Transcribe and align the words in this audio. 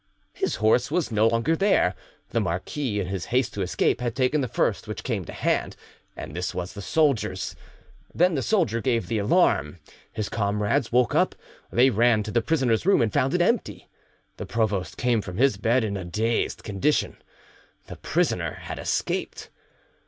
His 0.33 0.55
horse 0.55 0.89
was 0.89 1.11
no 1.11 1.27
longer 1.27 1.55
there; 1.55 1.93
the 2.31 2.39
marquis, 2.39 2.99
in 2.99 3.05
his 3.05 3.25
haste 3.25 3.53
to 3.53 3.61
escape, 3.61 4.01
had 4.01 4.15
taken 4.15 4.41
the 4.41 4.47
first 4.47 4.87
which 4.87 5.03
came 5.03 5.25
to 5.25 5.31
hand, 5.31 5.75
and 6.17 6.35
this 6.35 6.55
was 6.55 6.73
the 6.73 6.81
soldier's. 6.81 7.55
Then 8.11 8.33
the 8.33 8.41
soldier 8.41 8.81
gave 8.81 9.05
the 9.05 9.19
alarm; 9.19 9.77
his 10.11 10.27
comrades 10.27 10.91
woke 10.91 11.13
up. 11.13 11.35
They 11.71 11.91
ran 11.91 12.23
to 12.23 12.31
the 12.31 12.41
prisoner's 12.41 12.83
room, 12.83 12.99
and 13.03 13.13
found 13.13 13.35
it 13.35 13.43
empty. 13.43 13.89
The 14.37 14.47
provost 14.47 14.97
came 14.97 15.21
from 15.21 15.37
his 15.37 15.57
bed 15.57 15.83
in 15.83 15.95
a 15.95 16.03
dazed 16.03 16.63
condition. 16.63 17.17
The 17.85 17.97
prisoner 17.97 18.53
had 18.55 18.79
escaped. 18.79 19.51